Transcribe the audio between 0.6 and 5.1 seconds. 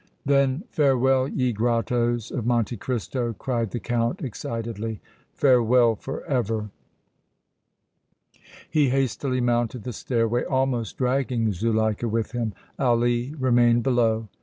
farewell, ye grottoes of Monte Cristo!" cried the Count, excitedly.